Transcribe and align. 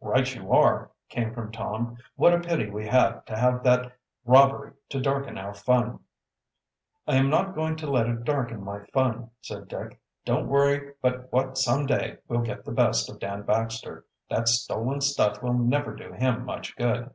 "Right 0.00 0.32
you 0.36 0.52
are," 0.52 0.92
came 1.08 1.34
from 1.34 1.50
Tom. 1.50 1.96
"What 2.14 2.32
a 2.32 2.38
pity 2.38 2.70
we 2.70 2.86
had 2.86 3.26
to 3.26 3.36
have 3.36 3.64
that 3.64 3.90
robbery 4.24 4.74
to 4.90 5.00
darken 5.00 5.36
our 5.36 5.52
fun." 5.52 5.98
"I 7.08 7.16
am 7.16 7.28
not 7.28 7.56
going 7.56 7.74
to 7.78 7.90
let 7.90 8.06
it 8.06 8.22
darken 8.22 8.62
my 8.62 8.86
fun," 8.92 9.30
said 9.40 9.66
Dick. 9.66 10.00
"Don't 10.24 10.46
worry 10.46 10.94
but 11.02 11.32
what 11.32 11.58
some 11.58 11.86
day 11.86 12.18
we'll 12.28 12.42
get 12.42 12.64
the 12.64 12.70
best 12.70 13.10
of 13.10 13.18
Dan 13.18 13.42
Baxter. 13.42 14.06
That 14.28 14.46
stolen 14.46 15.00
stuff 15.00 15.42
will 15.42 15.54
never 15.54 15.92
do 15.96 16.12
him 16.12 16.44
much 16.44 16.76
good." 16.76 17.10